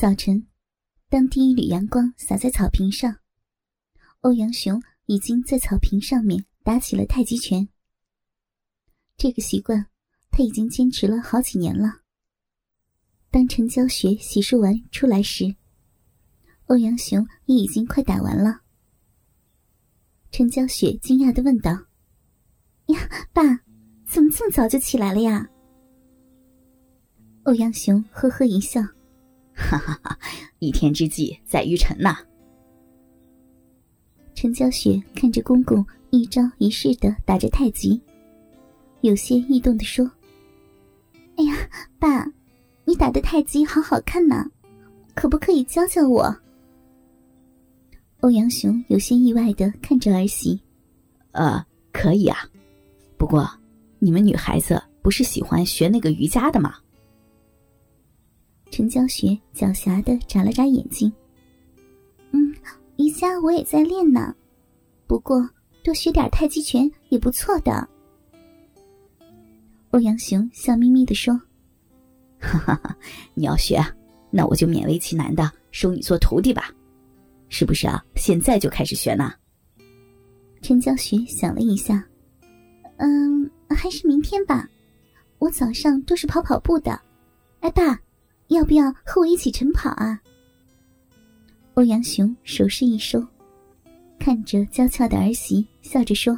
[0.00, 0.46] 早晨，
[1.10, 3.18] 当第一缕阳光洒在草坪上，
[4.20, 7.68] 欧阳雄已经在草坪上面打起了太极拳。
[9.18, 9.88] 这个习惯
[10.30, 12.00] 他已经坚持了好几年了。
[13.30, 15.54] 当陈娇雪洗漱完出来时，
[16.68, 18.62] 欧阳雄也已经快打完了。
[20.32, 21.72] 陈娇雪惊讶的问道
[22.88, 23.42] ：“呀，爸，
[24.08, 25.46] 怎么这么早就起来了呀？”
[27.44, 28.80] 欧阳雄呵呵一笑。
[29.60, 30.18] 哈哈哈！
[30.58, 32.16] 一天之计在于晨呐。
[34.34, 38.00] 陈娇雪看着公公一招一式的打着太极，
[39.02, 40.10] 有些异动的说
[41.36, 41.54] ：“哎呀，
[41.98, 42.26] 爸，
[42.84, 44.48] 你打的太极好好看呐，
[45.14, 46.34] 可不可以教教我？”
[48.20, 50.60] 欧阳雄有些意外的看着儿媳
[51.32, 52.38] ：“呃，可以啊，
[53.16, 53.48] 不过
[53.98, 56.74] 你们女孩子不是喜欢学那个瑜伽的吗？”
[58.70, 61.12] 陈娇雪狡黠的眨了眨眼睛。
[62.30, 62.54] 嗯，
[62.96, 64.34] 瑜伽我也在练呢，
[65.06, 65.48] 不过
[65.82, 67.88] 多学点太极拳也不错的。
[69.90, 71.34] 欧阳雄笑眯眯的说
[72.38, 72.96] ：“哈哈哈，
[73.34, 73.84] 你要学，
[74.30, 76.72] 那我就勉为其难的收你做徒弟吧，
[77.48, 78.04] 是不是啊？
[78.14, 79.32] 现在就开始学呢？”
[80.62, 82.06] 陈娇雪想了一下，
[82.98, 84.68] 嗯，还是明天吧，
[85.38, 87.00] 我早上都是跑跑步的。
[87.60, 87.98] 哎，爸。
[88.50, 90.20] 要不要和我一起晨跑啊？
[91.74, 93.24] 欧阳雄手势一收，
[94.18, 96.36] 看着娇俏的儿媳，笑着说：“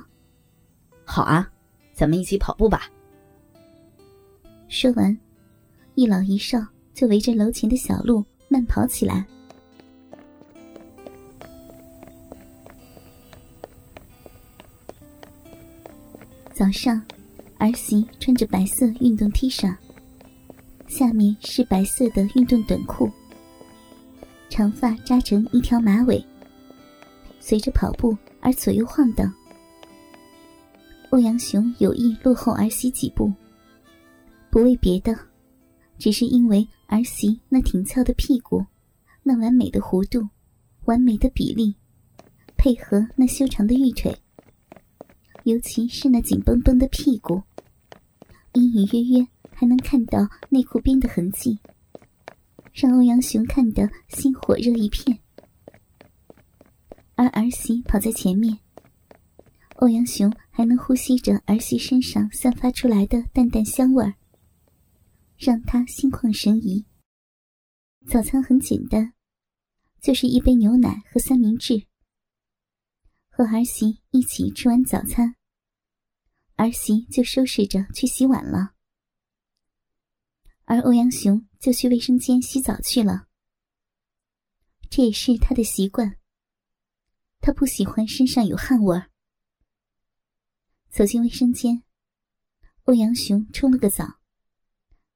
[1.05, 1.51] 好啊，
[1.95, 2.83] 咱们一起跑步吧。”
[4.69, 5.19] 说完，
[5.95, 6.59] 一老一少
[6.93, 9.27] 就围着楼前的小路慢跑起来。
[16.53, 17.03] 早上，
[17.57, 19.75] 儿媳穿着白色运动 T 恤。
[21.03, 23.11] 下面是白色的运动短裤，
[24.49, 26.25] 长发扎成一条马尾，
[27.41, 29.35] 随着跑步而左右晃荡。
[31.11, 33.33] 欧阳雄有意落后儿媳几步，
[34.49, 35.13] 不为别的，
[35.99, 38.65] 只是因为儿媳那挺翘的屁股，
[39.25, 40.29] 那完美的弧度，
[40.85, 41.75] 完美的比例，
[42.57, 44.17] 配合那修长的玉腿，
[45.43, 47.43] 尤其是那紧绷绷的屁股，
[48.53, 49.27] 隐隐约约。
[49.63, 51.61] 还能看到内裤边的痕迹，
[52.73, 55.21] 让欧阳雄看得心火热一片。
[57.15, 58.59] 而儿媳跑在前面，
[59.77, 64.15] 欧阳雄还能呼吸着儿媳身上散发出来的淡淡香味儿，
[65.39, 66.85] 让他心旷神怡。
[68.09, 69.13] 早餐很简单，
[70.01, 71.85] 就是一杯牛奶和三明治。
[73.31, 75.37] 和儿媳一起吃完早餐，
[76.57, 78.72] 儿媳就收拾着去洗碗了。
[80.65, 83.27] 而欧阳雄就去卫生间洗澡去了，
[84.89, 86.17] 这也是他的习惯。
[87.41, 89.11] 他不喜欢身上有汗味儿。
[90.91, 91.83] 走进卫生间，
[92.85, 94.21] 欧阳雄冲了个澡，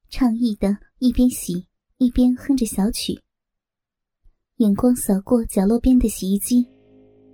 [0.09, 3.21] 畅意的一边洗一边哼着小曲。
[4.57, 6.67] 眼光扫过角落边的洗衣机，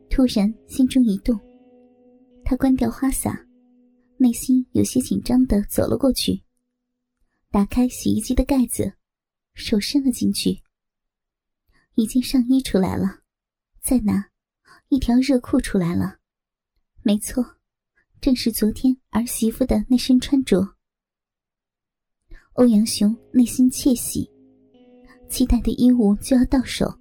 [0.10, 1.40] 突然心中一动，
[2.46, 3.48] 他关掉花洒，
[4.18, 6.44] 内心有些紧张的走了过去。
[7.54, 8.94] 打开洗衣机的盖子，
[9.54, 10.64] 手伸了进去。
[11.94, 13.20] 一件上衣出来了，
[13.80, 14.32] 再拿
[14.90, 16.18] 一条热裤出来了。
[17.04, 17.46] 没错，
[18.20, 20.78] 正是昨天儿媳妇的那身穿着。
[22.54, 24.28] 欧阳雄内心窃喜，
[25.30, 26.92] 期待的衣物就要到手，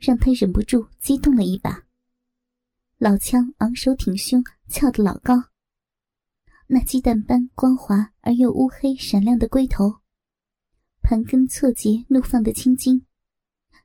[0.00, 1.86] 让他忍不住激动了一把。
[2.98, 5.40] 老枪昂首挺胸，翘得老高。
[6.72, 10.02] 那鸡蛋般光滑而又乌黑闪亮的龟头，
[11.02, 13.04] 盘根错节怒放的青筋，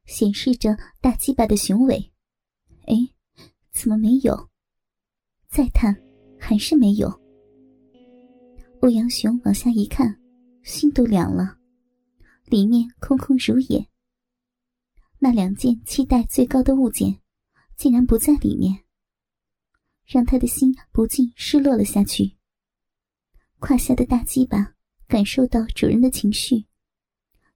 [0.06, 2.14] 显示着大鸡巴的雄伟。
[2.86, 2.96] 哎，
[3.72, 4.52] 怎么没有？
[5.50, 6.00] 再探，
[6.40, 7.10] 还是没有。
[8.82, 10.22] 欧阳雄往下一看，
[10.62, 11.58] 心都凉了，
[12.46, 13.84] 里面空空如也。
[15.18, 17.20] 那两件期待最高的物件，
[17.76, 18.84] 竟然不在里面，
[20.06, 22.35] 让他的心不禁失落了下去。
[23.68, 24.76] 胯下的大鸡巴
[25.08, 26.68] 感受到主人的情绪，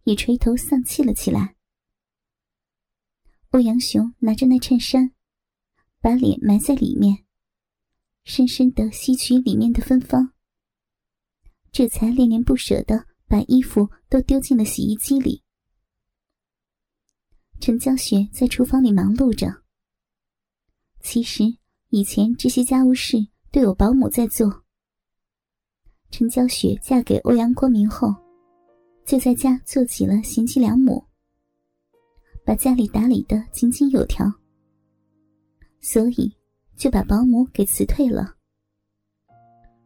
[0.06, 1.56] 也垂头丧气了起来。
[3.52, 5.12] 欧阳雄拿着那衬衫，
[6.02, 7.26] 把脸埋在里面，
[8.24, 10.34] 深深的吸取里面的芬芳，
[11.72, 15.44] 这才恋恋不舍的把衣服都丢进了洗衣机里。
[17.60, 19.62] 陈娇雪在厨房里忙碌着。
[21.02, 21.44] 其实
[21.90, 24.66] 以前这些家务事都有保姆在做。
[26.12, 28.14] 陈娇雪嫁给欧阳国明后，
[29.06, 31.04] 就在家做起了贤妻良母。
[32.44, 34.26] 把家里打理的井井有条，
[35.80, 36.36] 所以
[36.76, 38.34] 就把保姆给辞退了。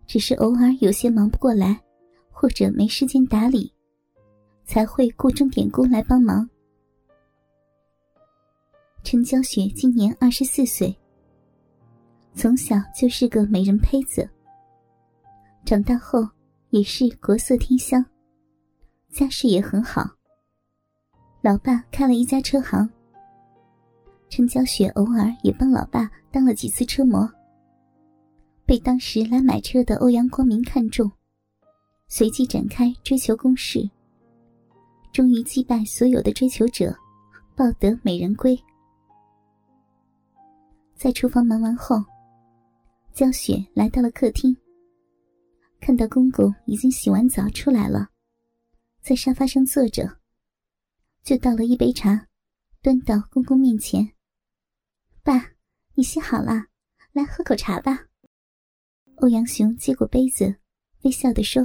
[0.07, 1.81] 只是偶尔有些忙不过来，
[2.31, 3.73] 或者没时间打理，
[4.63, 6.49] 才会雇钟点工来帮忙。
[9.03, 10.95] 陈娇雪今年二十四岁，
[12.33, 14.29] 从小就是个美人胚子，
[15.65, 16.27] 长大后
[16.71, 18.05] 也是国色天香，
[19.09, 20.03] 家世也很好。
[21.41, 22.89] 老爸开了一家车行，
[24.29, 27.29] 陈娇雪偶尔也帮老爸当了几次车模。
[28.65, 31.09] 被当时来买车的欧阳光明看中，
[32.07, 33.89] 随即展开追求攻势，
[35.13, 36.93] 终于击败所有的追求者，
[37.55, 38.57] 抱得美人归。
[40.95, 42.03] 在厨房忙完后，
[43.13, 44.55] 娇雪来到了客厅，
[45.85, 48.07] 看到公公已经洗完澡出来了，
[49.01, 50.21] 在沙发上坐着，
[51.23, 52.29] 就倒了一杯茶，
[52.81, 54.13] 端到公公面前
[55.23, 55.51] ：“爸，
[55.95, 56.67] 你洗好了，
[57.11, 58.07] 来喝口茶吧。”
[59.19, 60.55] 欧阳雄接过杯子，
[61.01, 61.61] 微笑的说：“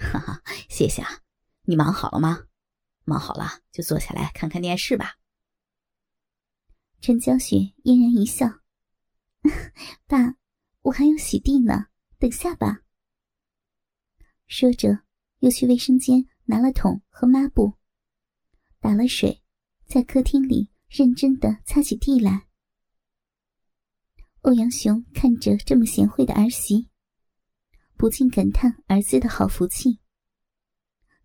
[0.00, 1.20] 哈哈，谢谢啊，
[1.64, 2.46] 你忙好了吗？
[3.04, 5.18] 忙好了就坐下来看看电视吧。”
[7.02, 8.46] 陈娇雪嫣然一笑
[10.08, 10.36] ：“爸，
[10.80, 11.88] 我还要洗地呢，
[12.18, 12.80] 等下吧。”
[14.52, 14.98] 说着，
[15.38, 17.72] 又去卫生间拿了桶和抹布，
[18.80, 19.42] 打了水，
[19.86, 22.48] 在客厅里认真的擦起地来。
[24.42, 26.90] 欧阳雄看着这么贤惠的儿媳，
[27.96, 30.00] 不禁感叹儿子的好福气。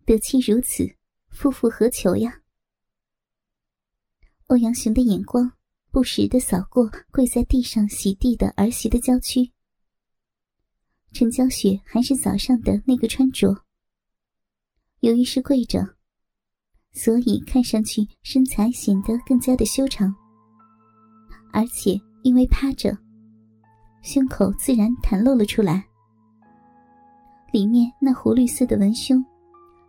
[0.06, 0.96] 得妻如此，
[1.28, 2.40] 夫复何求呀？
[4.46, 5.52] 欧阳雄的眼光
[5.90, 9.52] 不时的扫过跪在地上洗地的儿媳的娇躯。
[11.12, 13.48] 陈娇雪还是早上的那个穿着，
[15.00, 15.84] 由于是跪着，
[16.92, 20.14] 所以看上去身材显得更加的修长，
[21.52, 22.96] 而且因为趴着。
[24.00, 25.84] 胸口自然袒露了出来，
[27.52, 29.22] 里面那湖绿色的文胸，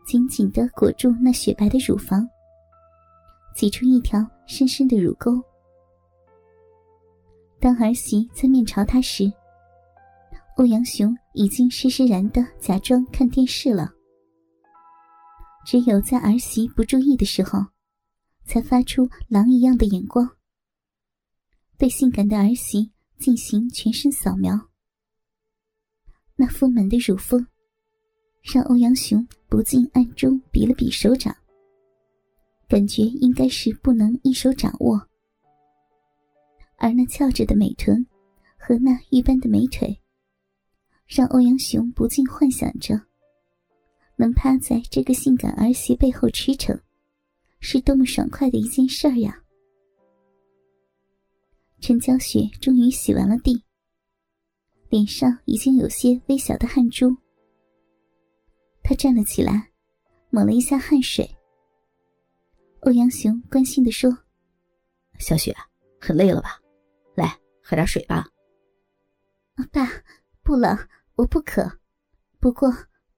[0.06, 2.28] 紧紧的裹住那雪白的乳房，
[3.56, 5.40] 挤出一条深深的乳沟。
[7.60, 9.32] 当儿媳在面朝他时，
[10.60, 13.90] 欧阳雄已经施施然的假装看电视了，
[15.66, 17.66] 只有在儿媳不注意的时候，
[18.44, 20.30] 才发出狼一样的眼光，
[21.78, 22.92] 对性感的儿媳。
[23.18, 24.58] 进行全身扫描，
[26.38, 27.46] 那丰满的乳峰，
[28.42, 31.36] 让欧阳雄不禁暗中比了比手掌，
[32.70, 35.06] 感觉应该是不能一手掌握。
[36.78, 38.08] 而那翘着的美臀
[38.58, 40.00] 和那玉般的美腿，
[41.10, 43.02] 让欧阳雄不禁幻想着，
[44.16, 46.80] 能趴在这个性感儿媳背后驰骋，
[47.60, 49.44] 是多么爽快的一件事儿呀！
[51.82, 53.64] 陈娇雪终于洗完了地，
[54.90, 57.10] 脸上已经有些微小的汗珠。
[58.84, 59.72] 她站了起来，
[60.30, 61.28] 抹了一下汗水。
[62.82, 64.16] 欧阳雄关心的说
[65.18, 65.56] ：“小雪，
[66.00, 66.62] 很累了吧？
[67.16, 68.28] 来，喝点水吧。
[69.74, 69.90] ”“爸，
[70.44, 70.78] 不了，
[71.20, 71.80] 我不渴。
[72.40, 72.70] 不过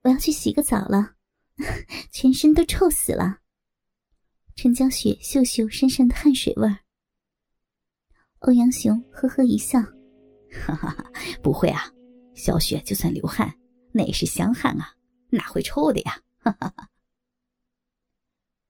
[0.02, 1.16] 我要去洗个澡了，
[2.12, 3.42] 全身都臭死了。”
[4.58, 6.80] 陈娇雪嗅嗅身上的汗水味儿。
[8.40, 9.80] 欧阳雄呵呵一笑
[10.66, 11.12] ：“哈哈哈，
[11.44, 11.94] 不会啊，
[12.34, 13.56] 小雪就算流汗，
[13.92, 14.96] 那也是香汗啊，
[15.30, 16.90] 哪会臭的呀？”哈哈哈。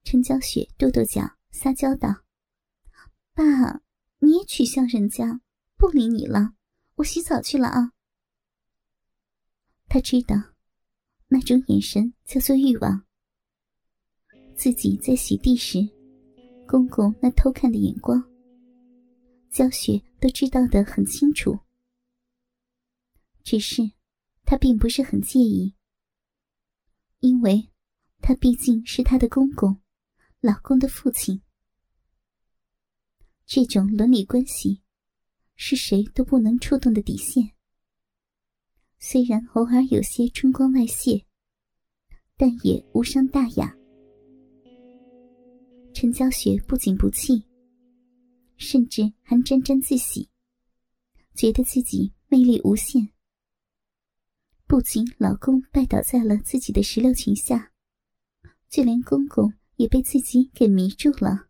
[0.04, 2.24] 陈娇雪跺跺脚，撒娇道
[3.34, 3.44] ：“爸，
[4.20, 5.40] 你也取笑人家，
[5.78, 6.54] 不理你了，
[6.96, 7.94] 我洗澡去了啊。”
[9.94, 10.38] 他知道，
[11.28, 13.06] 那种眼神叫做欲望。
[14.56, 15.80] 自己在洗地时，
[16.66, 18.24] 公公那偷看的眼光。
[19.50, 21.60] 焦雪都知道的很清楚，
[23.44, 23.82] 只是
[24.46, 25.76] 她并不是很介意，
[27.20, 27.70] 因为
[28.22, 29.82] 他毕竟是她的公公，
[30.40, 31.42] 老公的父亲。
[33.46, 34.84] 这种伦理关系
[35.58, 37.52] 是谁都不能触动的底线。
[39.04, 41.26] 虽然偶尔有些春光外泄，
[42.38, 43.76] 但也无伤大雅。
[45.92, 47.44] 陈娇雪不仅不气。
[48.58, 50.30] 甚至还沾沾自喜，
[51.34, 53.10] 觉得自己魅力无限。
[54.68, 57.72] 不仅老公拜倒在了自己的石榴裙下，
[58.70, 61.48] 就连公公也被自己给迷住了。